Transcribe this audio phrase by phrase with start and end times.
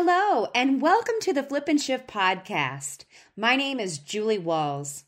[0.00, 3.04] Hello, and welcome to the Flip and Shift podcast.
[3.36, 5.02] My name is Julie Walls.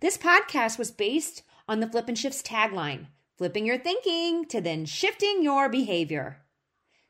[0.00, 3.06] This podcast was based on the Flip and Shift's tagline
[3.38, 6.42] flipping your thinking to then shifting your behavior.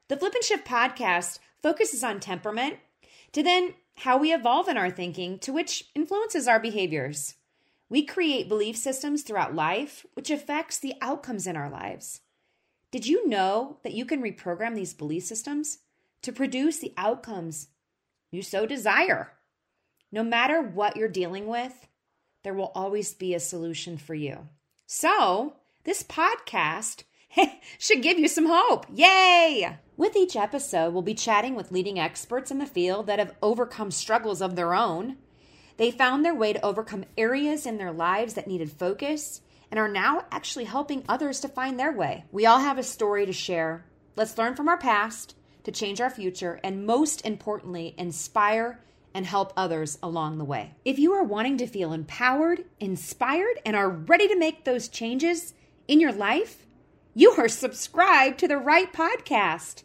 [0.07, 2.77] The Flip and Shift podcast focuses on temperament
[3.33, 7.35] to then how we evolve in our thinking to which influences our behaviors.
[7.89, 12.21] We create belief systems throughout life, which affects the outcomes in our lives.
[12.93, 15.79] Did you know that you can reprogram these belief systems
[16.27, 17.69] to produce the outcomes
[18.33, 19.31] you so desire?
[20.11, 21.87] No matter what you're dealing with,
[22.43, 24.49] there will always be a solution for you.
[24.87, 25.55] So,
[25.85, 27.05] this podcast
[27.79, 28.87] should give you some hope.
[28.93, 29.79] Yay!
[29.97, 33.93] With each episode, we'll be chatting with leading experts in the field that have overcome
[33.93, 35.19] struggles of their own.
[35.77, 39.87] They found their way to overcome areas in their lives that needed focus and are
[39.87, 42.25] now actually helping others to find their way.
[42.33, 43.85] We all have a story to share.
[44.17, 45.36] Let's learn from our past
[45.67, 48.81] to change our future and, most importantly, inspire
[49.13, 50.77] and help others along the way.
[50.85, 55.55] If you are wanting to feel empowered, inspired, and are ready to make those changes
[55.89, 56.67] in your life,
[57.15, 59.83] you are subscribed to the right podcast.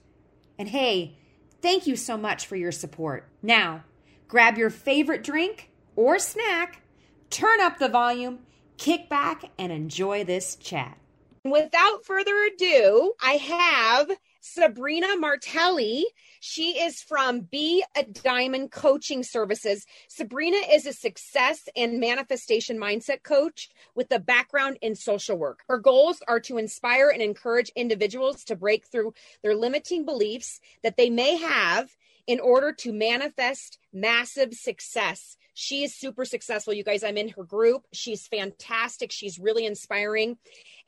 [0.60, 1.18] And hey,
[1.64, 3.28] thank you so much for your support.
[3.42, 3.84] Now,
[4.28, 6.84] grab your favorite drink or snack,
[7.32, 8.40] turn up the volume,
[8.78, 10.98] kick back, and enjoy this chat.
[11.44, 14.12] Without further ado, I have
[14.42, 16.04] Sabrina Martelli.
[16.40, 19.86] She is from Be a Diamond Coaching Services.
[20.08, 25.60] Sabrina is a success and manifestation mindset coach with a background in social work.
[25.68, 30.98] Her goals are to inspire and encourage individuals to break through their limiting beliefs that
[30.98, 31.96] they may have
[32.28, 36.74] in order to manifest massive success she is super successful.
[36.74, 37.86] You guys, I'm in her group.
[37.94, 39.12] She's fantastic.
[39.12, 40.38] She's really inspiring.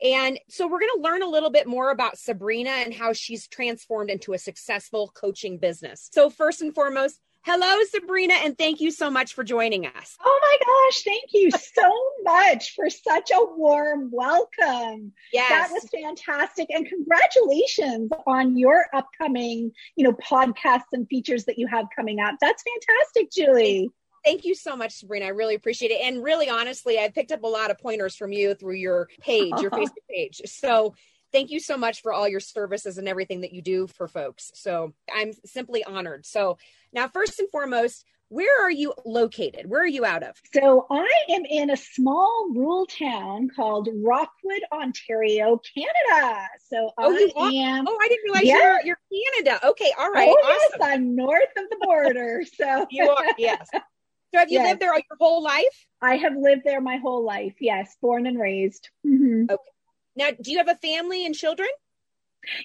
[0.02, 3.46] And so we're going to learn a little bit more about Sabrina and how she's
[3.46, 6.08] transformed into a successful coaching business.
[6.12, 10.16] So, first and foremost, Hello, Sabrina, and thank you so much for joining us.
[10.24, 11.92] Oh my gosh, thank you so
[12.24, 15.12] much for such a warm welcome.
[15.30, 15.50] Yes.
[15.50, 16.68] That was fantastic.
[16.70, 22.36] And congratulations on your upcoming, you know, podcasts and features that you have coming up.
[22.40, 23.90] That's fantastic, Julie.
[24.24, 25.26] Thank you so much, Sabrina.
[25.26, 26.00] I really appreciate it.
[26.02, 29.52] And really, honestly, I picked up a lot of pointers from you through your page,
[29.60, 30.40] your Facebook page.
[30.46, 30.94] So
[31.34, 34.52] thank you so much for all your services and everything that you do for folks.
[34.54, 36.24] So I'm simply honored.
[36.24, 36.58] So
[36.92, 39.68] now, first and foremost, where are you located?
[39.68, 40.36] Where are you out of?
[40.54, 46.48] So I am in a small rural town called Rockwood, Ontario, Canada.
[46.68, 47.84] So oh, I am.
[47.86, 48.78] Oh, I didn't realize yeah.
[48.84, 49.68] you're, you're Canada.
[49.68, 50.28] Okay, all right.
[50.28, 50.78] Oh awesome.
[50.80, 52.42] yes, I'm north of the border.
[52.54, 53.34] So you are.
[53.38, 53.68] Yes.
[53.72, 54.68] So have you yes.
[54.70, 55.86] lived there all your whole life?
[56.00, 57.54] I have lived there my whole life.
[57.60, 58.88] Yes, born and raised.
[59.06, 59.44] Mm-hmm.
[59.50, 59.70] Okay.
[60.16, 61.68] Now, do you have a family and children?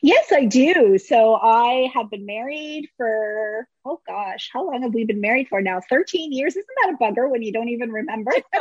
[0.02, 0.98] Yes, I do.
[0.98, 5.62] So I have been married for, oh gosh, how long have we been married for
[5.62, 5.82] now?
[5.90, 6.56] 13 years.
[6.56, 8.32] Isn't that a bugger when you don't even remember?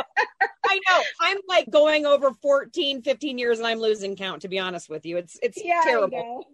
[0.65, 1.01] I know.
[1.19, 5.05] I'm like going over 14, 15 years and I'm losing count, to be honest with
[5.05, 5.17] you.
[5.17, 6.45] It's, it's yeah, terrible.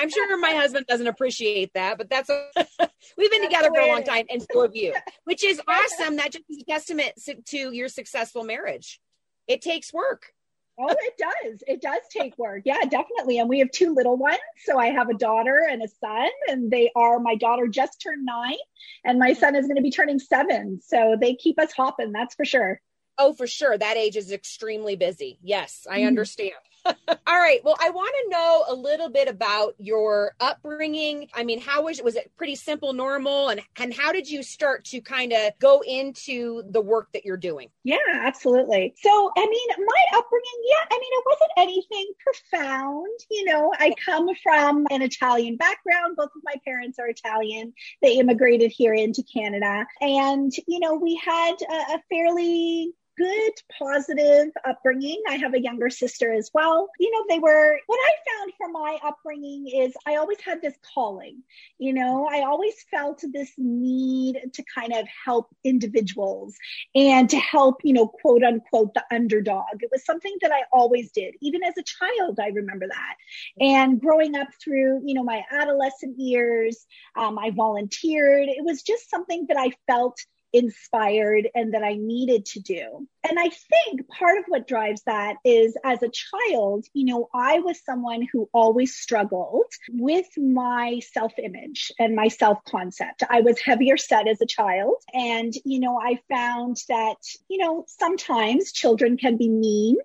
[0.00, 2.48] I'm sure my husband doesn't appreciate that, but that's a,
[3.16, 6.16] we've been that's together for a long time, and so have you, which is awesome.
[6.16, 7.12] That just is a testament
[7.46, 9.00] to your successful marriage.
[9.46, 10.32] It takes work.
[10.78, 11.62] Oh, it does.
[11.66, 12.62] It does take work.
[12.64, 13.38] Yeah, definitely.
[13.38, 14.38] And we have two little ones.
[14.64, 18.26] So I have a daughter and a son, and they are my daughter just turned
[18.26, 18.58] nine,
[19.04, 20.80] and my son is going to be turning seven.
[20.82, 22.80] So they keep us hopping, that's for sure.
[23.18, 23.78] Oh, for sure.
[23.78, 25.38] That age is extremely busy.
[25.42, 26.08] Yes, I mm.
[26.08, 26.52] understand.
[27.26, 27.60] All right.
[27.64, 31.28] Well, I want to know a little bit about your upbringing.
[31.34, 32.04] I mean, how was it?
[32.04, 33.48] Was it pretty simple, normal?
[33.48, 37.36] And, and how did you start to kind of go into the work that you're
[37.36, 37.68] doing?
[37.84, 38.94] Yeah, absolutely.
[39.02, 43.18] So, I mean, my upbringing, yeah, I mean, it wasn't anything profound.
[43.30, 46.16] You know, I come from an Italian background.
[46.16, 47.72] Both of my parents are Italian.
[48.02, 49.86] They immigrated here into Canada.
[50.00, 55.22] And, you know, we had a, a fairly good, positive upbringing.
[55.28, 56.88] I have a younger sister as well.
[56.98, 60.74] You know, they were, what I found from my upbringing is I always had this
[60.94, 61.42] calling.
[61.78, 66.54] You know, I always felt this need to kind of help individuals
[66.94, 69.64] and to help, you know, quote unquote, the underdog.
[69.80, 71.34] It was something that I always did.
[71.40, 73.16] Even as a child, I remember that.
[73.60, 76.86] And growing up through, you know, my adolescent years,
[77.16, 78.48] um, I volunteered.
[78.48, 80.18] It was just something that I felt
[80.56, 83.06] inspired and that I needed to do.
[83.28, 87.60] And I think part of what drives that is as a child, you know, I
[87.60, 93.22] was someone who always struggled with my self image and my self concept.
[93.28, 94.96] I was heavier set as a child.
[95.12, 97.16] And, you know, I found that,
[97.48, 99.96] you know, sometimes children can be mean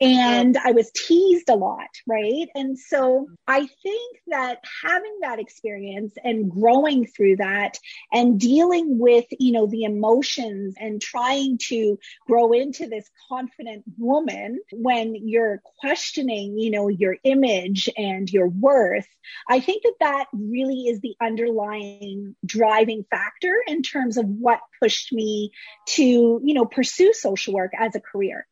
[0.00, 2.48] and I was teased a lot, right?
[2.54, 7.78] And so I think that having that experience and growing through that
[8.12, 14.60] and dealing with, you know, the emotions and trying to grow into this confident woman
[14.72, 19.08] when you're questioning, you know, your image and your worth,
[19.48, 25.12] I think that that really is the underlying driving factor in terms of what pushed
[25.12, 25.50] me
[25.88, 28.46] to, you know, pursue social work as a career.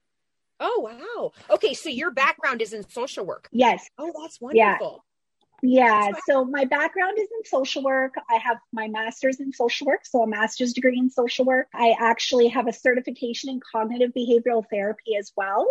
[0.59, 1.33] Oh, wow.
[1.51, 1.75] Okay.
[1.75, 3.49] So your background is in social work.
[3.53, 3.87] Yes.
[3.99, 4.57] Oh, that's wonderful.
[4.57, 5.16] Yeah,
[6.26, 8.14] so my background is in social work.
[8.31, 11.69] I have my master's in social work, so a master's degree in social work.
[11.75, 15.67] I actually have a certification in cognitive behavioral therapy as well.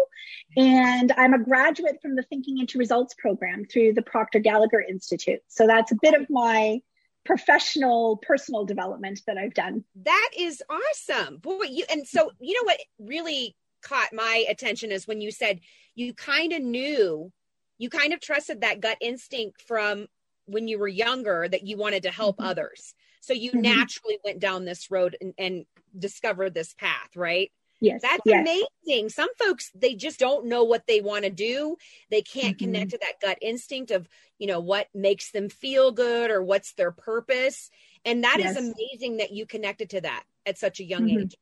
[0.57, 5.41] And I'm a graduate from the Thinking into Results program through the Proctor Gallagher Institute.
[5.47, 6.79] So that's a bit of my
[7.25, 9.83] professional personal development that I've done.
[10.03, 11.37] That is awesome.
[11.37, 15.59] Boy, you and so you know what really caught my attention is when you said
[15.95, 17.31] you kind of knew
[17.77, 20.07] you kind of trusted that gut instinct from
[20.45, 22.47] when you were younger that you wanted to help mm-hmm.
[22.47, 22.93] others.
[23.21, 23.61] So you mm-hmm.
[23.61, 25.65] naturally went down this road and, and,
[25.97, 27.53] discovered this path, right?
[27.79, 28.01] Yes.
[28.01, 28.45] That's yes.
[28.85, 29.07] amazing.
[29.07, 31.77] Some folks, they just don't know what they want to do.
[32.11, 32.73] They can't mm-hmm.
[32.73, 36.73] connect to that gut instinct of, you know, what makes them feel good or what's
[36.73, 37.69] their purpose.
[38.03, 38.57] And that yes.
[38.57, 41.19] is amazing that you connected to that at such a young mm-hmm.
[41.21, 41.35] age.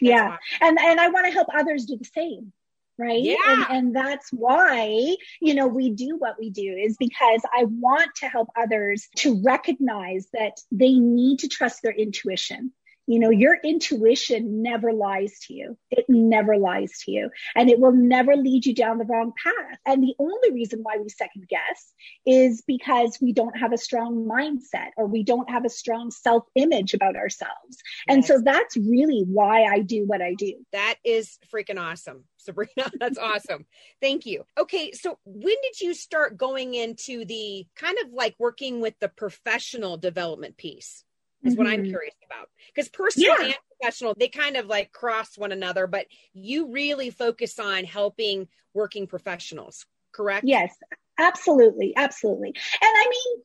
[0.00, 0.24] That's yeah.
[0.26, 0.38] Awesome.
[0.60, 2.52] And and I want to help others do the same
[3.00, 3.36] right yeah.
[3.46, 8.10] and, and that's why you know we do what we do is because i want
[8.14, 12.72] to help others to recognize that they need to trust their intuition
[13.10, 15.76] you know, your intuition never lies to you.
[15.90, 19.78] It never lies to you and it will never lead you down the wrong path.
[19.84, 21.92] And the only reason why we second guess
[22.24, 26.44] is because we don't have a strong mindset or we don't have a strong self
[26.54, 27.78] image about ourselves.
[28.06, 30.54] And so that's really why I do what I do.
[30.70, 32.22] That is freaking awesome.
[32.36, 33.66] Sabrina, that's awesome.
[34.00, 34.44] Thank you.
[34.56, 39.08] Okay, so when did you start going into the kind of like working with the
[39.08, 41.02] professional development piece?
[41.44, 41.62] Is mm-hmm.
[41.62, 41.90] what I'm mm-hmm.
[41.90, 42.48] curious about.
[42.74, 43.44] Because personal yeah.
[43.46, 48.48] and professional, they kind of like cross one another, but you really focus on helping
[48.74, 50.44] working professionals, correct?
[50.46, 50.74] Yes,
[51.18, 51.94] absolutely.
[51.96, 52.48] Absolutely.
[52.48, 53.42] And I mean,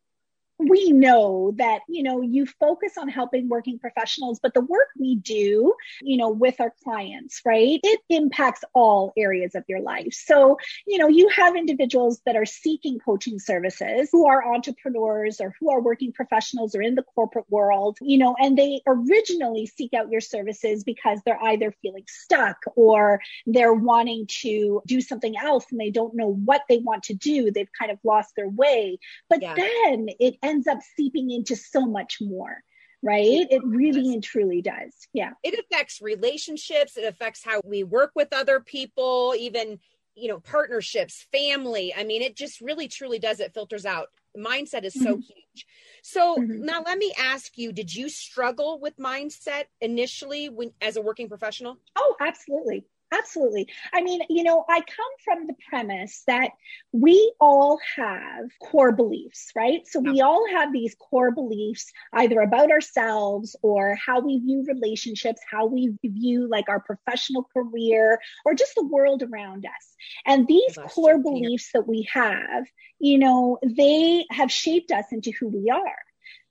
[0.57, 5.15] we know that you know you focus on helping working professionals but the work we
[5.15, 10.13] do you know with our clients right it impacts all areas of your life.
[10.13, 10.57] So
[10.87, 15.71] you know you have individuals that are seeking coaching services who are entrepreneurs or who
[15.71, 20.11] are working professionals or in the corporate world you know and they originally seek out
[20.11, 25.79] your services because they're either feeling stuck or they're wanting to do something else and
[25.79, 27.51] they don't know what they want to do.
[27.51, 28.99] They've kind of lost their way.
[29.29, 29.55] But yeah.
[29.55, 32.63] then it ends up seeping into so much more
[33.05, 33.45] right?
[33.51, 35.07] It really and truly does.
[35.13, 35.31] Yeah.
[35.43, 39.79] It affects relationships, it affects how we work with other people, even,
[40.15, 41.93] you know, partnerships, family.
[41.95, 43.39] I mean, it just really truly does.
[43.39, 44.07] It filters out.
[44.35, 45.19] Mindset is so mm-hmm.
[45.19, 45.67] huge.
[46.01, 46.65] So mm-hmm.
[46.65, 51.29] now let me ask you, did you struggle with mindset initially when as a working
[51.29, 51.77] professional?
[51.95, 52.85] Oh, absolutely.
[53.17, 53.67] Absolutely.
[53.93, 56.51] I mean, you know, I come from the premise that
[56.91, 59.81] we all have core beliefs, right?
[59.87, 65.41] So we all have these core beliefs either about ourselves or how we view relationships,
[65.49, 69.95] how we view like our professional career or just the world around us.
[70.25, 72.65] And these core beliefs that we have,
[72.99, 75.97] you know, they have shaped us into who we are.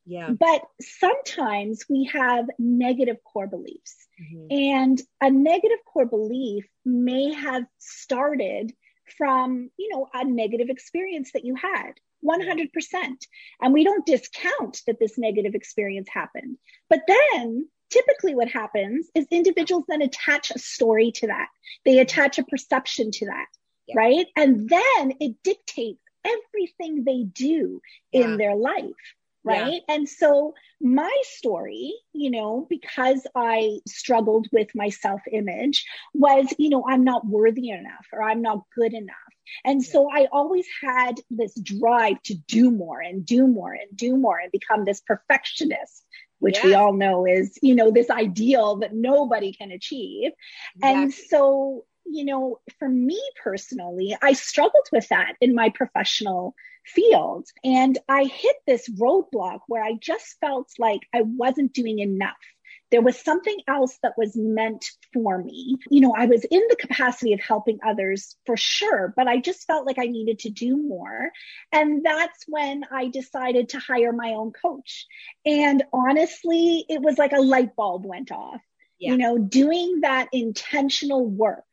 [0.06, 0.30] Yeah.
[0.30, 4.06] But sometimes we have negative core beliefs.
[4.20, 4.46] Mm-hmm.
[4.50, 8.72] And a negative core belief may have started
[9.18, 11.92] from, you know, a negative experience that you had.
[12.24, 12.68] 100%.
[13.60, 16.56] And we don't discount that this negative experience happened.
[16.88, 21.48] But then typically what happens is individuals then attach a story to that.
[21.84, 23.46] They attach a perception to that,
[23.86, 23.94] yeah.
[23.96, 24.26] right?
[24.36, 28.22] And then it dictates everything they do yeah.
[28.22, 29.14] in their life
[29.44, 29.82] right?
[29.86, 29.94] Yeah.
[29.94, 35.84] And so my story, you know, because I struggled with my self image
[36.14, 39.14] was, you know, I'm not worthy enough or I'm not good enough.
[39.64, 39.90] And yeah.
[39.90, 44.38] so I always had this drive to do more and do more and do more
[44.38, 46.04] and become this perfectionist
[46.40, 50.32] which we all know is you know this ideal that nobody can achieve
[50.76, 51.02] exactly.
[51.02, 57.46] and so you know for me personally i struggled with that in my professional field.
[57.62, 62.32] And I hit this roadblock where I just felt like I wasn't doing enough.
[62.90, 65.78] There was something else that was meant for me.
[65.90, 69.66] You know, I was in the capacity of helping others for sure, but I just
[69.66, 71.30] felt like I needed to do more.
[71.72, 75.06] And that's when I decided to hire my own coach.
[75.44, 78.60] And honestly, it was like a light bulb went off.
[79.00, 79.12] Yeah.
[79.12, 81.64] You know, doing that intentional work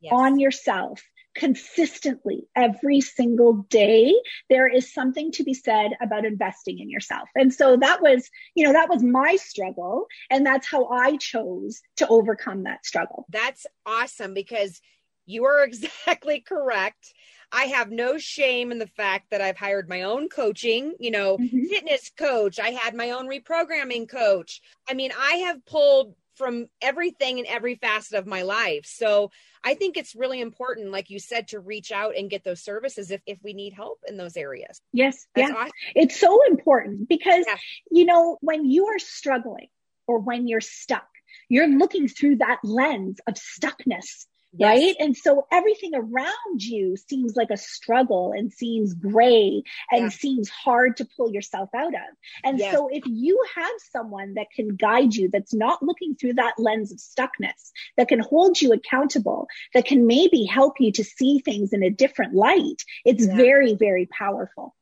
[0.00, 0.12] yes.
[0.14, 1.02] on yourself
[1.38, 4.12] consistently every single day,
[4.50, 7.28] there is something to be said about investing in yourself.
[7.36, 10.06] And so that was, you know, that was my struggle.
[10.30, 13.24] And that's how I chose to overcome that struggle.
[13.30, 14.80] That's awesome because
[15.26, 17.14] you are exactly correct.
[17.52, 21.38] I have no shame in the fact that I've hired my own coaching, you know,
[21.38, 21.66] mm-hmm.
[21.66, 22.58] fitness coach.
[22.58, 24.60] I had my own reprogramming coach.
[24.88, 28.86] I mean, I have pulled from everything and every facet of my life.
[28.86, 29.30] So
[29.64, 33.10] I think it's really important, like you said, to reach out and get those services
[33.10, 34.80] if, if we need help in those areas.
[34.92, 35.26] Yes.
[35.34, 35.56] That's yeah.
[35.56, 35.72] Awesome.
[35.94, 37.56] It's so important because, yeah.
[37.90, 39.68] you know, when you are struggling
[40.06, 41.08] or when you're stuck,
[41.48, 44.78] you're looking through that lens of stuckness Yes.
[44.78, 44.96] Right.
[44.98, 50.08] And so everything around you seems like a struggle and seems gray and yeah.
[50.08, 52.16] seems hard to pull yourself out of.
[52.44, 52.74] And yes.
[52.74, 56.92] so if you have someone that can guide you, that's not looking through that lens
[56.92, 61.72] of stuckness, that can hold you accountable, that can maybe help you to see things
[61.74, 63.36] in a different light, it's yeah.
[63.36, 64.74] very, very powerful.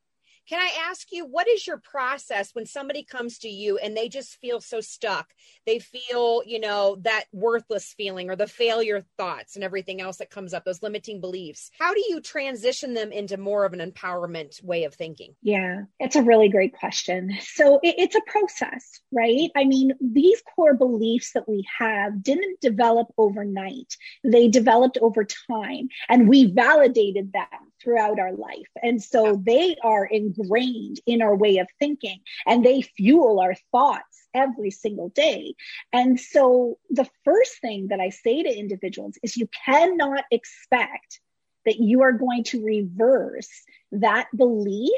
[0.49, 4.09] Can I ask you, what is your process when somebody comes to you and they
[4.09, 5.27] just feel so stuck?
[5.67, 10.31] They feel, you know, that worthless feeling or the failure thoughts and everything else that
[10.31, 11.71] comes up, those limiting beliefs.
[11.81, 15.35] How do you transition them into more of an empowerment way of thinking?
[15.43, 17.37] Yeah, it's a really great question.
[17.41, 19.51] So it, it's a process, right?
[19.57, 25.89] I mean, these core beliefs that we have didn't develop overnight, they developed over time,
[26.09, 27.47] and we validated them
[27.87, 28.67] throughout our life.
[28.83, 34.27] And so they are ingrained in our way of thinking and they fuel our thoughts
[34.35, 35.55] every single day.
[35.93, 41.21] And so the first thing that I say to individuals is you cannot expect
[41.65, 43.51] that you are going to reverse
[43.93, 44.91] that belief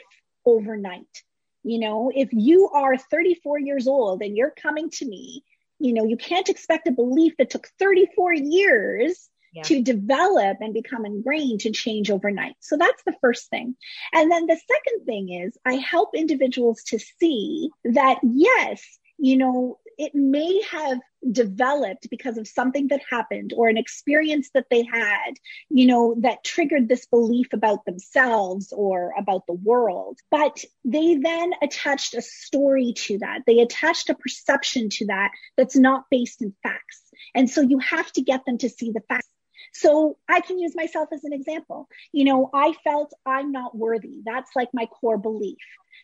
[0.46, 1.24] overnight.
[1.64, 5.44] You know, if you are 34 years old and you're coming to me,
[5.78, 9.62] you know, you can't expect a belief that took 34 years yeah.
[9.64, 12.54] to develop and become ingrained to change overnight.
[12.60, 13.76] So that's the first thing.
[14.12, 18.82] And then the second thing is I help individuals to see that yes,
[19.18, 21.00] you know, it may have
[21.32, 25.32] developed because of something that happened or an experience that they had,
[25.68, 30.18] you know, that triggered this belief about themselves or about the world.
[30.30, 33.40] But they then attached a story to that.
[33.44, 37.02] They attached a perception to that that's not based in facts.
[37.34, 39.26] And so you have to get them to see the facts
[39.72, 41.88] so I can use myself as an example.
[42.12, 44.20] You know, I felt I'm not worthy.
[44.24, 45.58] That's like my core belief.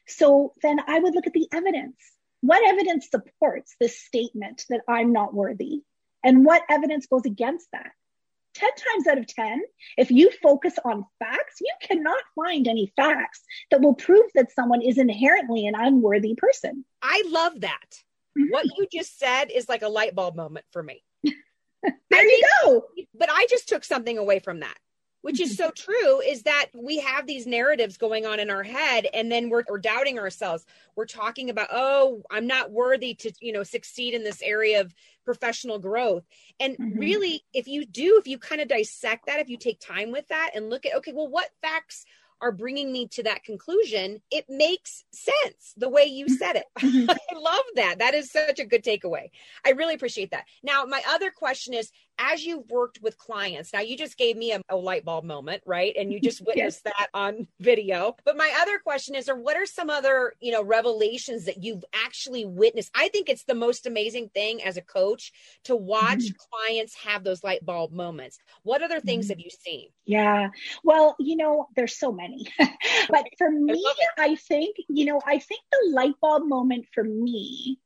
[0.07, 1.97] So then I would look at the evidence.
[2.41, 5.83] What evidence supports this statement that I'm not worthy?
[6.23, 7.93] And what evidence goes against that?
[8.55, 9.63] 10 times out of 10,
[9.97, 14.81] if you focus on facts, you cannot find any facts that will prove that someone
[14.81, 16.85] is inherently an unworthy person.
[17.03, 18.03] I love that.
[18.39, 18.51] Mm-hmm.
[18.51, 21.03] What you just said is like a light bulb moment for me.
[22.11, 22.85] there you go.
[23.15, 24.77] But I just took something away from that
[25.25, 29.07] which is so true is that we have these narratives going on in our head
[29.15, 33.53] and then we're, we're, doubting ourselves we're talking about oh i'm not worthy to you
[33.53, 36.25] know succeed in this area of professional growth
[36.61, 36.99] and mm-hmm.
[36.99, 40.27] really if you do if you kind of dissect that if you take time with
[40.29, 42.05] that and look at okay well what facts
[42.45, 46.35] are bringing me to that conclusion, it makes sense the way you mm-hmm.
[46.35, 46.67] said it.
[46.85, 47.11] Mm-hmm.
[47.11, 47.99] I love that.
[48.01, 49.31] That is such a good takeaway.
[49.65, 50.45] I really appreciate that.
[50.63, 54.53] Now, my other question is as you've worked with clients, now you just gave me
[54.53, 55.95] a, a light bulb moment, right?
[55.99, 56.95] And you just witnessed yes.
[56.99, 58.17] that on video.
[58.25, 61.85] But my other question is, or what are some other, you know, revelations that you've
[61.95, 62.91] actually witnessed?
[62.95, 65.33] I think it's the most amazing thing as a coach
[65.65, 66.67] to watch mm-hmm.
[66.67, 68.39] clients have those light bulb moments.
[68.63, 69.33] What other things mm-hmm.
[69.33, 69.89] have you seen?
[70.05, 70.49] Yeah.
[70.83, 72.47] Well, you know, there's so many.
[73.09, 73.85] but for me,
[74.19, 77.79] I, I think, you know, I think the light bulb moment for me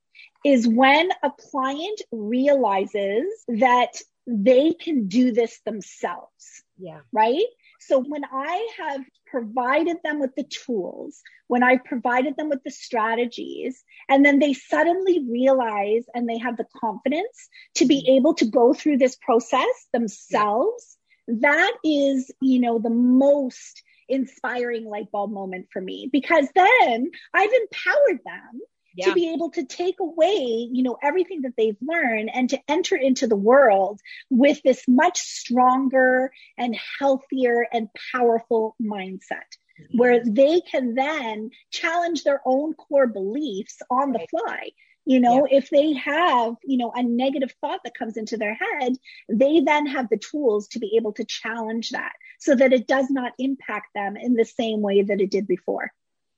[0.44, 6.62] is when a client realizes that they can do this themselves.
[6.76, 7.00] Yeah.
[7.12, 7.47] Right.
[7.80, 12.70] So when I have provided them with the tools, when I provided them with the
[12.70, 18.16] strategies, and then they suddenly realize and they have the confidence to be mm-hmm.
[18.16, 25.11] able to go through this process themselves, that is, you know, the most inspiring light
[25.11, 28.61] bulb moment for me because then I've empowered them
[28.95, 29.07] yeah.
[29.07, 32.97] to be able to take away, you know, everything that they've learned and to enter
[32.97, 39.49] into the world with this much stronger and healthier and powerful mindset
[39.80, 39.99] mm-hmm.
[39.99, 44.71] where they can then challenge their own core beliefs on the fly
[45.09, 45.59] You know, yeah.
[45.59, 48.92] if they have, you know, a negative thought that comes into their head,
[49.28, 53.09] they then have the tools to be able to challenge that so that it does
[53.09, 55.90] not impact them in the same way that it did before.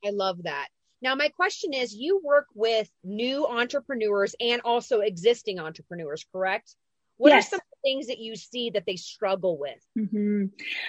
[0.05, 0.69] I love that.
[1.03, 6.75] Now, my question is you work with new entrepreneurs and also existing entrepreneurs, correct?
[7.17, 7.47] What yes.
[7.47, 9.79] are some things that you see that they struggle with?
[9.99, 10.45] Mm-hmm.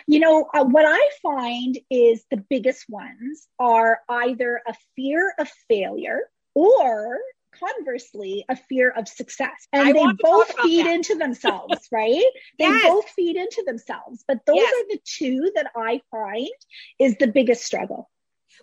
[0.07, 5.49] You know, uh, what I find is the biggest ones are either a fear of
[5.67, 6.21] failure
[6.53, 7.19] or
[7.51, 10.95] conversely a fear of success and I they both feed that.
[10.95, 12.23] into themselves right
[12.57, 12.87] they yes.
[12.87, 14.73] both feed into themselves but those yes.
[14.73, 16.47] are the two that i find
[16.97, 18.09] is the biggest struggle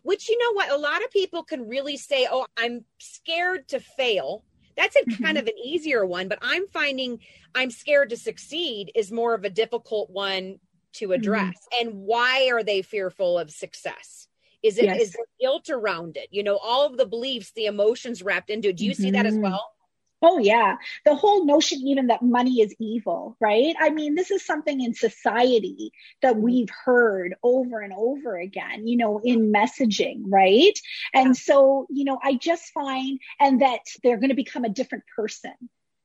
[0.02, 3.80] which you know what a lot of people can really say oh i'm scared to
[3.80, 4.44] fail
[4.76, 5.22] that's a mm-hmm.
[5.22, 7.18] kind of an easier one but i'm finding
[7.54, 10.58] i'm scared to succeed is more of a difficult one
[10.92, 11.14] to mm-hmm.
[11.14, 11.88] address mm-hmm.
[11.88, 14.28] and why are they fearful of success
[14.62, 15.00] is it yes.
[15.00, 16.28] is there guilt around it?
[16.30, 18.76] You know, all of the beliefs, the emotions wrapped into it.
[18.76, 19.02] Do you mm-hmm.
[19.02, 19.42] see that as mm-hmm.
[19.44, 19.72] well?
[20.20, 20.76] Oh, yeah.
[21.04, 23.76] The whole notion, even that money is evil, right?
[23.78, 28.96] I mean, this is something in society that we've heard over and over again, you
[28.96, 30.76] know, in messaging, right?
[31.14, 35.04] And so, you know, I just find, and that they're going to become a different
[35.14, 35.52] person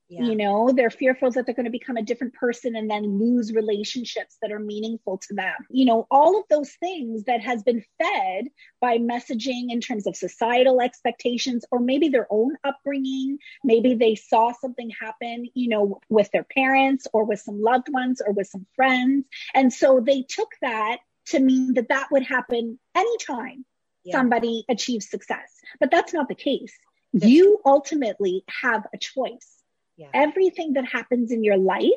[0.08, 0.26] yeah.
[0.26, 3.52] You know, they're fearful that they're going to become a different person and then lose
[3.52, 5.54] relationships that are meaningful to them.
[5.70, 8.48] You know, all of those things that has been fed
[8.82, 13.38] by messaging in terms of societal expectations or maybe their own upbringing.
[13.64, 18.20] Maybe they saw something happen, you know, with their parents or with some loved ones
[18.24, 19.26] or with some friends.
[19.54, 23.64] And so they took that to mean that that would happen anytime
[24.04, 24.18] yeah.
[24.18, 25.60] somebody achieves success.
[25.80, 26.74] But that's not the case.
[27.14, 27.60] That's you true.
[27.64, 29.53] ultimately have a choice
[29.96, 30.08] yeah.
[30.14, 31.90] everything that happens in your life,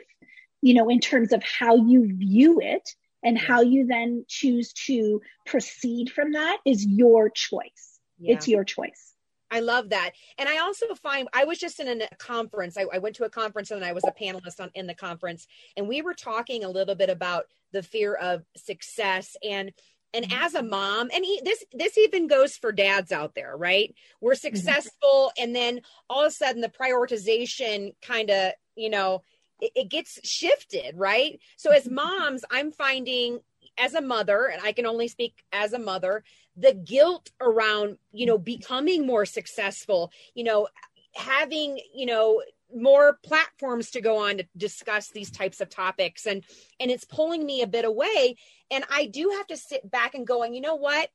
[0.62, 2.88] you know, in terms of how you view it
[3.24, 8.00] and how you then choose to proceed from that is your choice.
[8.20, 8.36] Yeah.
[8.36, 9.13] It's your choice.
[9.50, 10.12] I love that.
[10.38, 12.77] And I also find I was just in a conference.
[12.77, 15.48] I, I, went to a conference and I was a panelist on in the conference,
[15.77, 19.72] and we were talking a little bit about the fear of success and
[20.14, 20.44] and mm-hmm.
[20.44, 24.34] as a mom and he, this this even goes for dads out there right we're
[24.34, 24.56] mm-hmm.
[24.56, 29.22] successful and then all of a sudden the prioritization kind of you know
[29.60, 31.96] it, it, gets shifted right so as mm-hmm.
[31.96, 33.40] moms i'm finding
[33.78, 36.24] as a mother and i can only speak as a mother
[36.55, 40.68] the guilt around you know becoming more successful you know
[41.16, 42.42] having you know
[42.74, 46.25] more platforms to go on to discuss these types of topics.
[46.25, 46.44] And
[46.80, 48.36] and it's pulling me a bit away.
[48.70, 51.10] And i do have to sit back and going you know what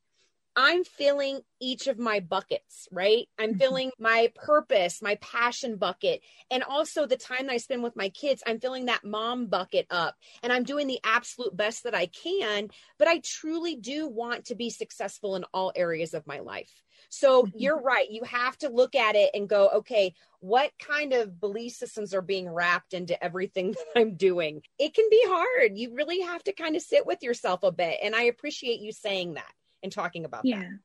[0.57, 3.59] i'm filling each of my buckets right i'm mm-hmm.
[3.59, 8.09] filling my purpose my passion bucket and also the time that i spend with my
[8.11, 12.07] kids i'm filling that mom bucket up and i'm doing the absolute best that i
[12.07, 16.83] can but i truly do want to be successful in all areas of my life
[17.13, 17.59] so mm-hmm.
[17.59, 18.11] you're right.
[18.11, 22.23] You have to look at it and go, okay, what kind of belief systems are
[22.23, 24.63] being wrapped into everything that I'm doing?
[24.79, 25.77] It can be hard.
[25.77, 27.99] You really have to kind of sit with yourself a bit.
[28.03, 30.61] And I appreciate you saying that and talking about yeah.
[30.61, 30.79] that.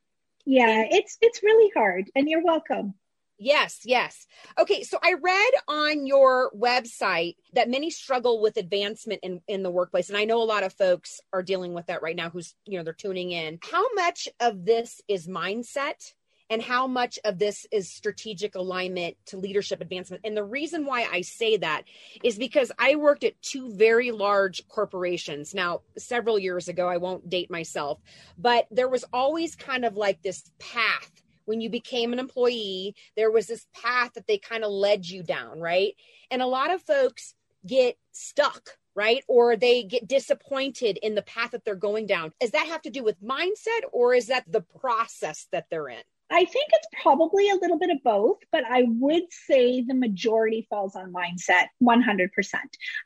[0.46, 2.10] Yeah, it's it's really hard.
[2.16, 2.94] And you're welcome.
[3.40, 4.26] Yes, yes.
[4.58, 9.70] Okay, so I read on your website that many struggle with advancement in, in the
[9.70, 10.10] workplace.
[10.10, 12.78] And I know a lot of folks are dealing with that right now who's, you
[12.78, 13.60] know, they're tuning in.
[13.62, 16.14] How much of this is mindset
[16.50, 20.22] and how much of this is strategic alignment to leadership advancement?
[20.26, 21.84] And the reason why I say that
[22.24, 26.88] is because I worked at two very large corporations now, several years ago.
[26.88, 28.00] I won't date myself,
[28.38, 31.12] but there was always kind of like this path
[31.46, 35.24] when you became an employee, there was this path that they kind of led you
[35.24, 35.96] down, right?
[36.30, 39.24] And a lot of folks get stuck right?
[39.28, 42.34] Or they get disappointed in the path that they're going down.
[42.42, 46.02] Does that have to do with mindset or is that the process that they're in?
[46.30, 50.68] I think it's probably a little bit of both, but I would say the majority
[50.70, 52.30] falls on mindset 100%.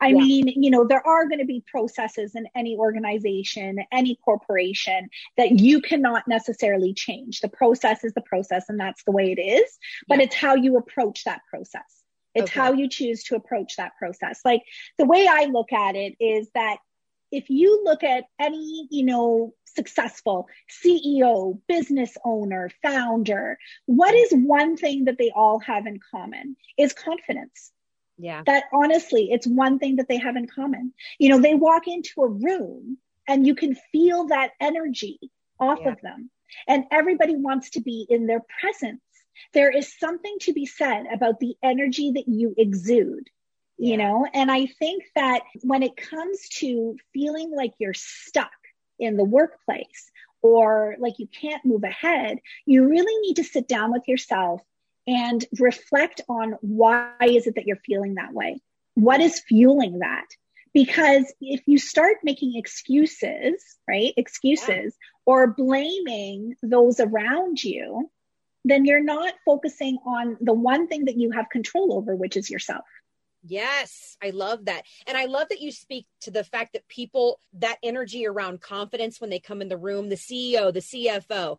[0.01, 0.13] I yeah.
[0.13, 5.60] mean, you know, there are going to be processes in any organization, any corporation that
[5.60, 7.41] you cannot necessarily change.
[7.41, 10.25] The process is the process and that's the way it is, but yeah.
[10.25, 12.01] it's how you approach that process.
[12.34, 12.60] It's okay.
[12.60, 14.39] how you choose to approach that process.
[14.43, 14.63] Like
[14.97, 16.77] the way I look at it is that
[17.31, 24.77] if you look at any, you know, successful CEO, business owner, founder, what is one
[24.77, 27.71] thing that they all have in common is confidence.
[28.17, 28.43] Yeah.
[28.45, 30.93] That honestly, it's one thing that they have in common.
[31.17, 35.19] You know, they walk into a room and you can feel that energy
[35.60, 35.93] off yeah.
[35.93, 36.29] of them.
[36.67, 39.01] And everybody wants to be in their presence.
[39.53, 43.29] There is something to be said about the energy that you exude
[43.81, 48.51] you know and i think that when it comes to feeling like you're stuck
[49.01, 50.11] in the workplace
[50.41, 54.61] or like you can't move ahead you really need to sit down with yourself
[55.07, 58.61] and reflect on why is it that you're feeling that way?
[58.95, 60.27] What is fueling that?
[60.73, 64.13] Because if you start making excuses, right?
[64.15, 64.89] Excuses yeah.
[65.25, 68.09] or blaming those around you,
[68.63, 72.49] then you're not focusing on the one thing that you have control over, which is
[72.49, 72.85] yourself.
[73.43, 74.84] Yes, I love that.
[75.08, 79.19] And I love that you speak to the fact that people, that energy around confidence
[79.19, 81.58] when they come in the room, the CEO, the CFO.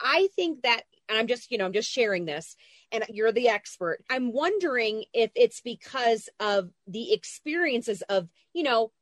[0.00, 2.56] I think that, and I'm just, you know, I'm just sharing this,
[2.92, 4.04] and you're the expert.
[4.10, 8.92] I'm wondering if it's because of the experiences of, you know,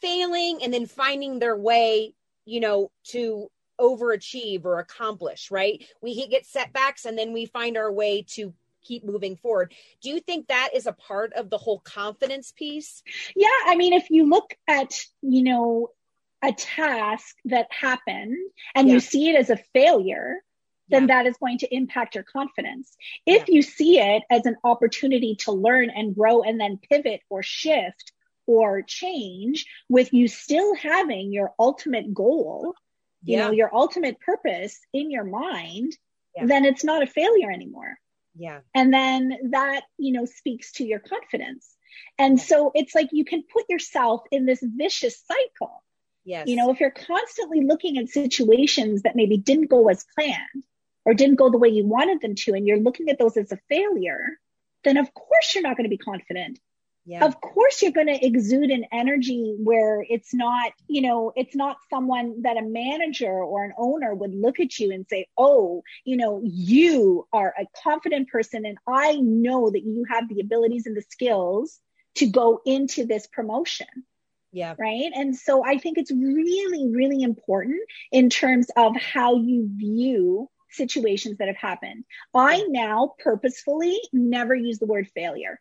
[0.00, 3.48] failing and then finding their way, you know, to
[3.80, 5.84] overachieve or accomplish, right?
[6.02, 8.52] We get setbacks and then we find our way to
[8.84, 9.72] keep moving forward.
[10.02, 13.02] Do you think that is a part of the whole confidence piece?
[13.34, 15.88] Yeah, I mean if you look at, you know,
[16.42, 18.36] a task that happened
[18.74, 18.94] and yeah.
[18.94, 20.38] you see it as a failure,
[20.88, 21.22] then yeah.
[21.22, 22.96] that is going to impact your confidence.
[23.26, 23.54] If yeah.
[23.54, 28.12] you see it as an opportunity to learn and grow and then pivot or shift
[28.46, 32.74] or change with you still having your ultimate goal,
[33.24, 35.96] you know, your ultimate purpose in your mind,
[36.44, 37.96] then it's not a failure anymore.
[38.34, 38.60] Yeah.
[38.74, 41.68] And then that, you know, speaks to your confidence.
[42.18, 45.82] And so it's like you can put yourself in this vicious cycle.
[46.24, 46.46] Yes.
[46.48, 50.64] You know, if you're constantly looking at situations that maybe didn't go as planned
[51.04, 53.52] or didn't go the way you wanted them to, and you're looking at those as
[53.52, 54.38] a failure,
[54.84, 56.58] then of course you're not going to be confident
[57.04, 57.24] yeah.
[57.24, 61.76] of course you're going to exude an energy where it's not you know it's not
[61.90, 66.16] someone that a manager or an owner would look at you and say oh you
[66.16, 70.96] know you are a confident person and i know that you have the abilities and
[70.96, 71.80] the skills
[72.14, 73.86] to go into this promotion.
[74.54, 74.74] Yeah.
[74.78, 75.10] Right?
[75.14, 81.38] And so i think it's really really important in terms of how you view situations
[81.38, 82.04] that have happened.
[82.34, 85.60] I now purposefully never use the word failure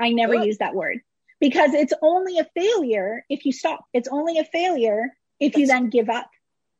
[0.00, 0.46] I never Good.
[0.46, 1.00] use that word
[1.40, 3.84] because it's only a failure if you stop.
[3.92, 6.30] It's only a failure if That's, you then give up.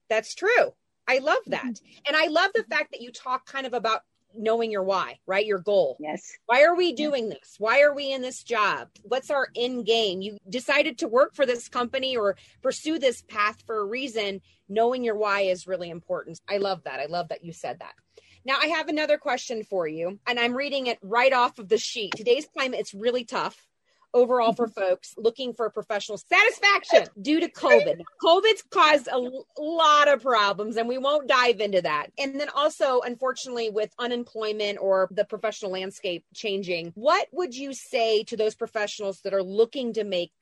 [0.09, 0.73] That's true.
[1.09, 1.65] I love that.
[1.65, 1.99] Mm-hmm.
[2.07, 4.03] And I love the fact that you talk kind of about
[4.35, 5.45] knowing your why, right?
[5.45, 5.97] Your goal.
[5.99, 6.33] Yes.
[6.47, 7.39] Why are we doing yes.
[7.41, 7.55] this?
[7.59, 8.89] Why are we in this job?
[9.03, 10.21] What's our end game?
[10.23, 14.41] You decided to work for this company or pursue this path for a reason.
[14.69, 16.41] Knowing your why is really important.
[16.49, 17.01] I love that.
[17.01, 17.95] I love that you said that.
[18.45, 21.79] Now, I have another question for you, and I'm reading it right off of the
[21.79, 22.15] sheet.
[22.17, 23.67] Today's climate, it's really tough
[24.13, 28.01] overall for folks looking for professional satisfaction due to COVID.
[28.23, 32.09] COVID's caused a lot of problems, and we won't dive into that.
[32.19, 38.25] And then also, unfortunately, with unemployment or the professional landscape changing, what would you say
[38.25, 40.33] to those professionals that are looking to make,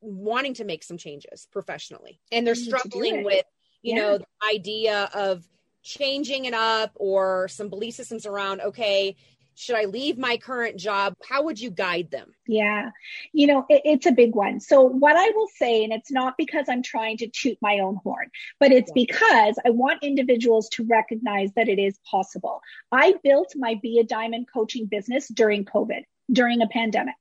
[0.00, 3.44] wanting to make some changes professionally, and they're struggling with,
[3.82, 4.02] you yeah.
[4.02, 5.44] know, the idea of
[5.82, 9.16] changing it up or some belief systems around, okay,
[9.54, 11.14] should I leave my current job?
[11.28, 12.34] How would you guide them?
[12.46, 12.90] Yeah,
[13.32, 14.60] you know, it, it's a big one.
[14.60, 17.96] So, what I will say, and it's not because I'm trying to toot my own
[18.02, 19.04] horn, but it's yeah.
[19.06, 22.60] because I want individuals to recognize that it is possible.
[22.90, 27.14] I built my Be a Diamond coaching business during COVID, during a pandemic.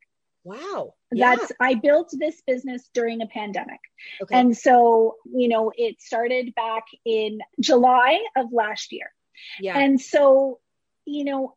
[0.43, 0.95] Wow.
[1.11, 3.79] That's I built this business during a pandemic.
[4.23, 4.39] Okay.
[4.39, 9.11] And so, you know, it started back in July of last year.
[9.59, 9.77] Yeah.
[9.77, 10.59] And so,
[11.05, 11.55] you know,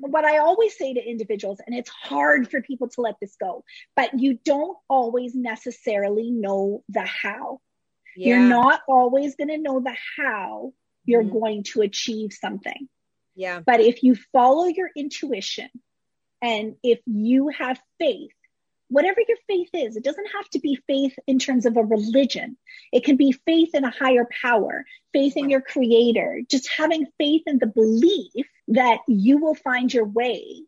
[0.00, 3.64] what I always say to individuals, and it's hard for people to let this go,
[3.94, 7.60] but you don't always necessarily know the how.
[8.16, 8.28] Yeah.
[8.28, 10.72] You're not always going to know the how
[11.04, 11.38] you're mm-hmm.
[11.38, 12.88] going to achieve something.
[13.34, 13.60] Yeah.
[13.64, 15.68] But if you follow your intuition
[16.42, 18.32] and if you have faith,
[18.88, 22.56] whatever your faith is, it doesn't have to be faith in terms of a religion.
[22.92, 27.42] It can be faith in a higher power, faith in your creator, just having faith
[27.46, 30.62] in the belief that you will find your way.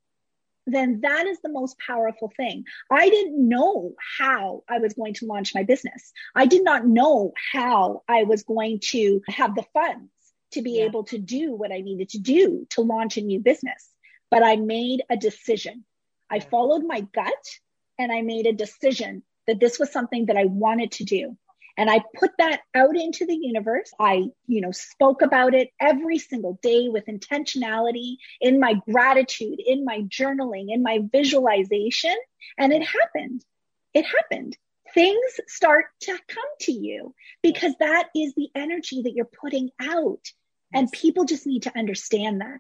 [0.67, 2.65] Then that is the most powerful thing.
[2.91, 6.13] I didn't know how I was going to launch my business.
[6.35, 10.11] I did not know how I was going to have the funds
[10.53, 10.85] to be yeah.
[10.85, 13.89] able to do what I needed to do to launch a new business
[14.31, 15.85] but I made a decision.
[16.31, 17.45] I followed my gut
[17.99, 21.37] and I made a decision that this was something that I wanted to do.
[21.79, 23.93] And I put that out into the universe.
[24.01, 29.85] I, you know, spoke about it every single day with intentionality in my gratitude, in
[29.85, 32.15] my journaling, in my visualization.
[32.59, 33.45] And it happened.
[33.95, 34.57] It happened.
[34.93, 37.15] Things start to come to you
[37.45, 40.27] because that is the energy that you're putting out.
[40.75, 42.59] And people just need to understand that.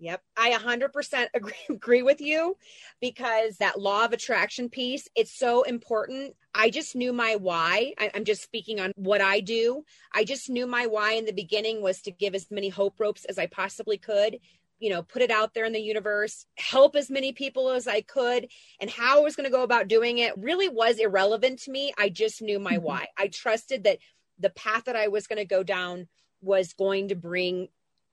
[0.00, 0.22] Yep.
[0.36, 2.56] I 100% agree, agree with you
[3.00, 6.34] because that law of attraction piece, it's so important.
[6.54, 7.94] I just knew my why.
[7.98, 9.84] I, I'm just speaking on what I do.
[10.12, 13.24] I just knew my why in the beginning was to give as many hope ropes
[13.26, 14.38] as I possibly could
[14.80, 18.00] you know, put it out there in the universe, help as many people as I
[18.00, 18.48] could.
[18.80, 21.92] And how I was going to go about doing it really was irrelevant to me.
[21.98, 22.84] I just knew my mm-hmm.
[22.84, 23.06] why.
[23.18, 23.98] I trusted that
[24.38, 26.08] the path that I was going to go down
[26.40, 27.68] was going to bring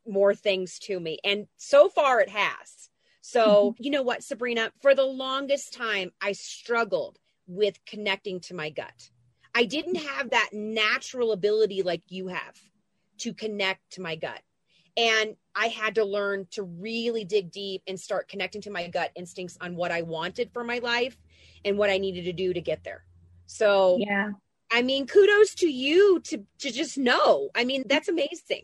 [0.07, 1.19] more things to me.
[1.23, 2.89] And so far it has.
[3.21, 3.83] So, mm-hmm.
[3.83, 9.09] you know what, Sabrina, for the longest time, I struggled with connecting to my gut.
[9.53, 12.55] I didn't have that natural ability like you have
[13.19, 14.41] to connect to my gut.
[14.95, 19.11] And I had to learn to really dig deep and start connecting to my gut
[19.15, 21.17] instincts on what I wanted for my life
[21.65, 23.03] and what I needed to do to get there.
[23.45, 24.31] So, yeah.
[24.71, 27.49] I mean, kudos to you to to just know.
[27.55, 28.63] I mean, that's amazing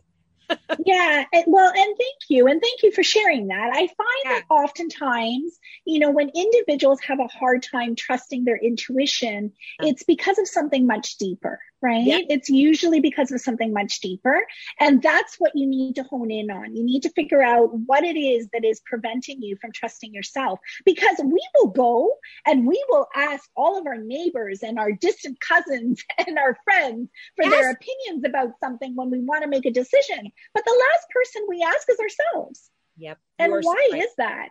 [0.86, 1.26] yeah.
[1.48, 2.48] Well, and thank you.
[2.48, 3.72] And thank you for sharing that.
[3.74, 3.90] I find
[4.26, 4.32] yeah.
[4.32, 10.40] that oftentimes, you know, when individuals have a hard time trusting their intuition, it's because
[10.40, 12.04] of something much deeper, right?
[12.04, 12.22] Yep.
[12.30, 14.48] It's usually because of something much deeper.
[14.80, 16.76] And that's what you need to hone in on.
[16.76, 20.60] You need to figure out what it is that is preventing you from trusting yourself
[20.86, 22.10] because we will go
[22.48, 27.10] and we will ask all of our neighbors and our distant cousins and our friends
[27.36, 27.52] for yes.
[27.52, 30.32] their opinions about something when we want to make a decision.
[30.54, 32.70] But the last person we ask is ourselves.
[32.98, 33.20] Yep.
[33.40, 34.50] And why is that?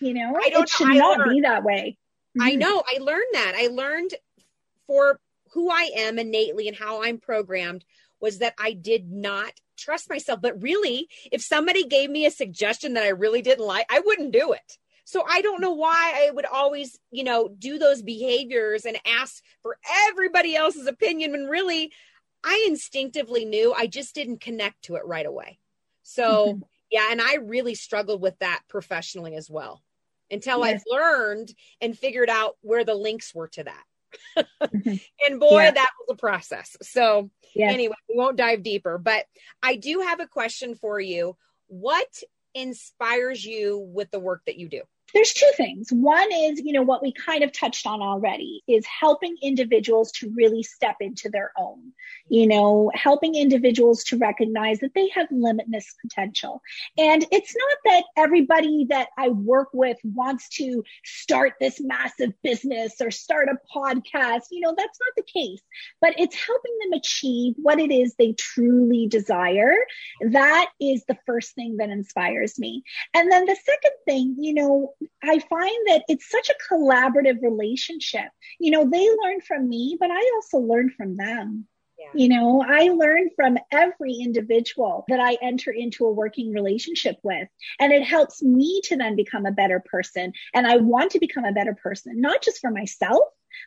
[0.00, 1.98] You know, it should not learned, be that way.
[2.40, 2.60] I mm-hmm.
[2.60, 2.82] know.
[2.88, 3.52] I learned that.
[3.54, 4.14] I learned
[4.86, 5.20] for
[5.52, 7.84] who I am innately and how I'm programmed
[8.20, 10.40] was that I did not trust myself.
[10.42, 14.32] But really, if somebody gave me a suggestion that I really didn't like, I wouldn't
[14.32, 14.78] do it.
[15.04, 19.42] So I don't know why I would always, you know, do those behaviors and ask
[19.62, 19.76] for
[20.08, 21.92] everybody else's opinion when really
[22.44, 25.58] I instinctively knew I just didn't connect to it right away.
[26.02, 26.62] So, mm-hmm.
[26.90, 29.82] yeah, and I really struggled with that professionally as well
[30.30, 30.82] until yes.
[30.88, 33.84] I learned and figured out where the links were to that.
[35.26, 35.70] And boy, yeah.
[35.70, 36.76] that was a process.
[36.82, 37.72] So, yes.
[37.72, 39.24] anyway, we won't dive deeper, but
[39.62, 41.36] I do have a question for you.
[41.68, 42.22] What
[42.54, 44.82] inspires you with the work that you do?
[45.14, 45.90] There's two things.
[45.90, 50.32] One is, you know, what we kind of touched on already is helping individuals to
[50.36, 51.92] really step into their own,
[52.28, 56.62] you know, helping individuals to recognize that they have limitless potential.
[56.98, 63.00] And it's not that everybody that I work with wants to start this massive business
[63.00, 64.44] or start a podcast.
[64.50, 65.62] You know, that's not the case,
[66.00, 69.74] but it's helping them achieve what it is they truly desire.
[70.30, 72.82] That is the first thing that inspires me.
[73.14, 78.28] And then the second thing, you know, I find that it's such a collaborative relationship.
[78.58, 81.66] You know, they learn from me, but I also learn from them.
[81.98, 82.08] Yeah.
[82.14, 87.46] You know, I learn from every individual that I enter into a working relationship with.
[87.78, 90.32] And it helps me to then become a better person.
[90.54, 93.20] And I want to become a better person, not just for myself,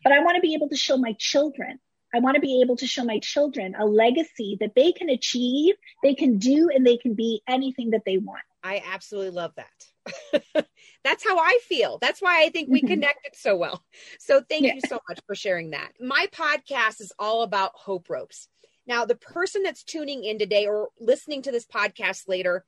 [0.03, 1.79] but I want to be able to show my children.
[2.15, 5.75] I want to be able to show my children a legacy that they can achieve,
[6.03, 8.43] they can do, and they can be anything that they want.
[8.63, 9.67] I absolutely love that.
[11.03, 11.97] That's how I feel.
[11.99, 13.83] That's why I think we connected so well.
[14.19, 14.75] So thank yeah.
[14.75, 15.91] you so much for sharing that.
[15.99, 18.47] My podcast is all about hope ropes.
[18.85, 22.65] Now, the person that's tuning in today or listening to this podcast later,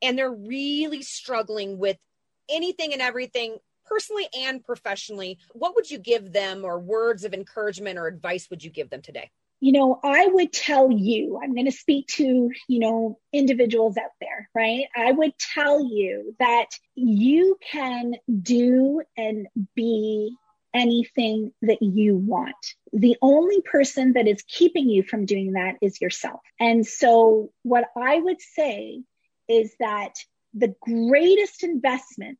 [0.00, 1.98] and they're really struggling with
[2.48, 7.98] anything and everything personally and professionally, what would you give them or words of encouragement
[7.98, 9.30] or advice would you give them today?
[9.60, 14.10] You know, I would tell you, I'm going to speak to, you know, individuals out
[14.20, 14.84] there, right?
[14.96, 20.36] I would tell you that you can do and be
[20.74, 22.54] anything that you want.
[22.92, 26.40] The only person that is keeping you from doing that is yourself.
[26.60, 29.02] And so what I would say
[29.48, 30.14] is that
[30.54, 32.38] the greatest investment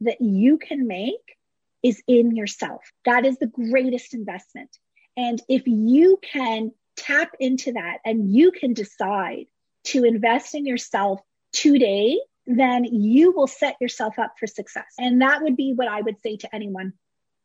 [0.00, 1.36] that you can make
[1.82, 2.82] is in yourself.
[3.04, 4.70] That is the greatest investment.
[5.16, 9.46] And if you can tap into that and you can decide
[9.84, 11.20] to invest in yourself
[11.52, 14.92] today, then you will set yourself up for success.
[14.98, 16.92] And that would be what I would say to anyone.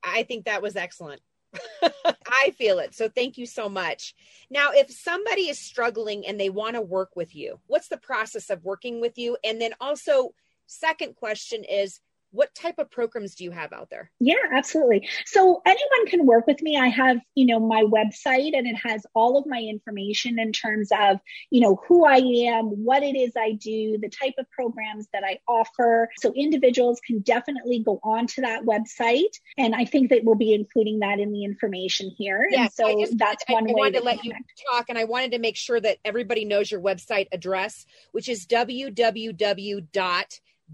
[0.03, 1.21] I think that was excellent.
[2.31, 2.95] I feel it.
[2.95, 4.15] So thank you so much.
[4.49, 8.49] Now, if somebody is struggling and they want to work with you, what's the process
[8.49, 9.37] of working with you?
[9.43, 10.33] And then also,
[10.67, 11.99] second question is
[12.31, 14.09] what type of programs do you have out there?
[14.19, 15.07] Yeah, absolutely.
[15.25, 16.77] So anyone can work with me.
[16.77, 20.89] I have, you know, my website and it has all of my information in terms
[20.97, 25.07] of, you know, who I am, what it is I do, the type of programs
[25.13, 26.09] that I offer.
[26.19, 29.33] So individuals can definitely go onto that website.
[29.57, 32.47] And I think that we'll be including that in the information here.
[32.49, 33.71] Yeah, and so just, that's one I, way.
[33.71, 34.51] I wanted to let connect.
[34.57, 38.29] you talk and I wanted to make sure that everybody knows your website address, which
[38.29, 39.81] is www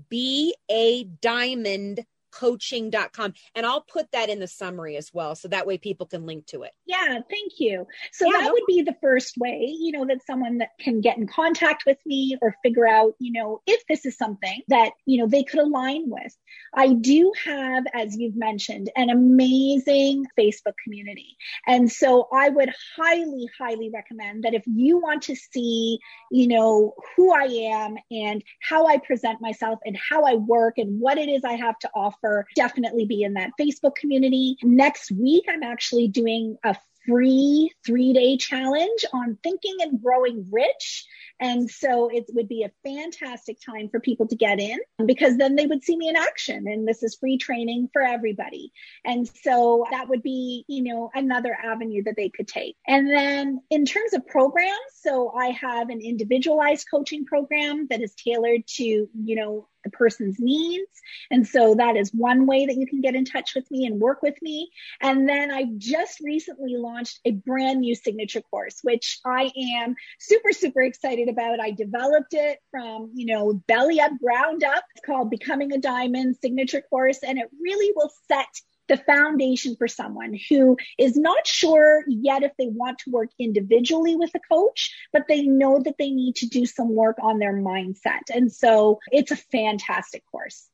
[0.10, 3.34] be a diamond coaching.com.
[3.56, 5.36] And I'll put that in the summary as well.
[5.36, 6.72] So that way people can link to it.
[6.86, 7.88] Yeah, thank you.
[8.12, 11.18] So Yeah, that would be the first way, you know, that someone that can get
[11.18, 15.20] in contact with me or figure out, you know, if this is something that, you
[15.20, 16.36] know, they could align with.
[16.74, 21.38] I do have, as you've mentioned, an amazing Facebook community.
[21.66, 26.00] And so I would highly, highly recommend that if you want to see,
[26.32, 31.00] you know, who I am and how I present myself and how I work and
[31.00, 32.17] what it is I have to offer,
[32.56, 34.58] definitely be in that Facebook community.
[34.64, 36.76] Next week, I'm actually doing a
[37.08, 41.06] free three day challenge on thinking and growing rich.
[41.40, 45.56] And so it would be a fantastic time for people to get in because then
[45.56, 46.68] they would see me in action.
[46.68, 48.72] And this is free training for everybody.
[49.06, 52.76] And so that would be, you know, another avenue that they could take.
[52.88, 58.16] And then in terms of programs, so I have an individualized coaching program that is
[58.16, 60.90] tailored to, you know, the person's needs.
[61.32, 64.00] And so that is one way that you can get in touch with me and
[64.00, 64.70] work with me.
[65.02, 70.52] And then I just recently launched a brand new signature course, which I am super,
[70.52, 71.60] super excited about.
[71.60, 74.84] I developed it from, you know, belly up, ground up.
[74.96, 78.48] It's called Becoming a Diamond Signature Course, and it really will set
[78.88, 84.16] the foundation for someone who is not sure yet if they want to work individually
[84.16, 87.54] with a coach, but they know that they need to do some work on their
[87.54, 88.22] mindset.
[88.34, 90.68] And so it's a fantastic course.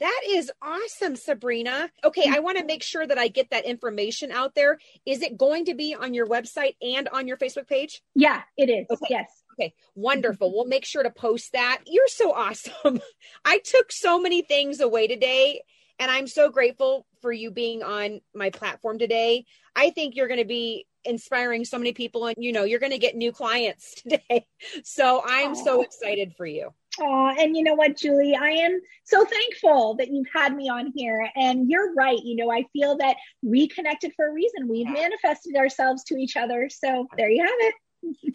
[0.00, 1.90] That is awesome, Sabrina.
[2.02, 4.78] Okay, I want to make sure that I get that information out there.
[5.04, 8.02] Is it going to be on your website and on your Facebook page?
[8.14, 8.86] Yeah, it is.
[8.90, 9.06] Okay.
[9.10, 9.42] Yes.
[9.52, 10.50] Okay, wonderful.
[10.50, 11.82] We'll make sure to post that.
[11.86, 13.00] You're so awesome.
[13.44, 15.60] I took so many things away today,
[15.98, 19.44] and I'm so grateful for you being on my platform today.
[19.76, 22.92] I think you're going to be inspiring so many people, and you know, you're going
[22.92, 24.46] to get new clients today.
[24.84, 26.70] So I'm so excited for you.
[27.00, 28.36] Oh, and you know what, Julie?
[28.36, 31.30] I am so thankful that you've had me on here.
[31.34, 32.18] And you're right.
[32.22, 34.68] You know, I feel that we connected for a reason.
[34.68, 36.68] We've manifested ourselves to each other.
[36.70, 37.74] So there you have it.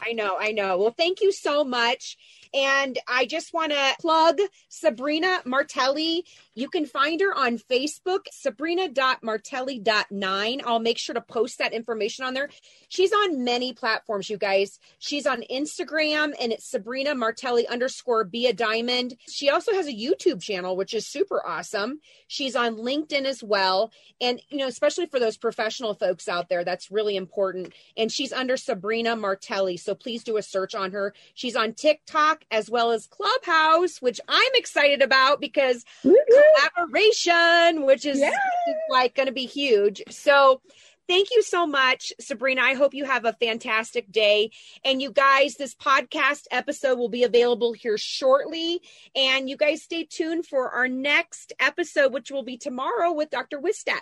[0.01, 0.77] I know, I know.
[0.77, 2.17] Well, thank you so much.
[2.53, 6.25] And I just want to plug Sabrina Martelli.
[6.55, 10.61] You can find her on Facebook, sabrina.martelli.9.
[10.65, 12.49] I'll make sure to post that information on there.
[12.89, 14.79] She's on many platforms, you guys.
[14.99, 19.15] She's on Instagram and it's Sabrina Martelli underscore be a diamond.
[19.29, 21.99] She also has a YouTube channel, which is super awesome.
[22.27, 23.91] She's on LinkedIn as well.
[24.19, 27.73] And, you know, especially for those professional folks out there, that's really important.
[27.95, 29.77] And she's under Sabrina Martelli.
[29.77, 31.13] So please do a search on her.
[31.33, 38.19] She's on TikTok as well as Clubhouse, which I'm excited about because collaboration, which is,
[38.19, 38.33] Yes.
[38.67, 40.03] is like going to be huge.
[40.09, 40.61] So,
[41.07, 42.61] thank you so much, Sabrina.
[42.61, 44.51] I hope you have a fantastic day.
[44.83, 48.81] And you guys, this podcast episode will be available here shortly.
[49.15, 53.59] And you guys stay tuned for our next episode, which will be tomorrow with Dr.
[53.59, 54.01] Wistat.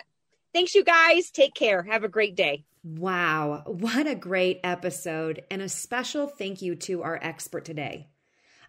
[0.52, 1.30] Thanks, you guys.
[1.30, 1.82] Take care.
[1.82, 2.64] Have a great day.
[2.82, 8.06] Wow, what a great episode, and a special thank you to our expert today.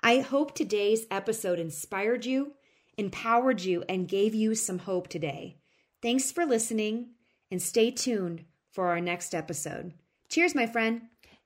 [0.04, 2.54] I hope today's episode inspired you,
[2.98, 5.58] empowered you, and gave you some hope today.
[6.02, 7.12] Thanks for listening,
[7.50, 9.94] and stay tuned for our next episode.
[10.30, 11.02] Cheers, my friend.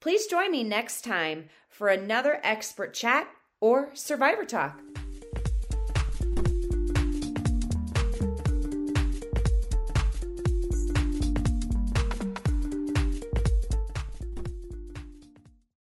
[0.00, 3.28] Please join me next time for another expert chat
[3.60, 4.80] or survivor talk.